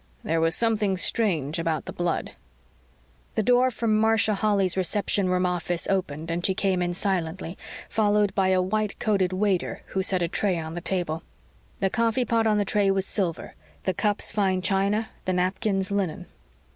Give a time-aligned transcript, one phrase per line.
[0.23, 2.31] There was something strange about the blood"
[3.35, 7.55] The door from Marcia Holly's reception room office opened and she came in silently,
[7.87, 11.21] followed by a white coated waiter who set a tray on the table.
[11.81, 13.53] The coffeepot on the tray was silver;
[13.83, 16.25] the cups, fine china; the napkins, linen.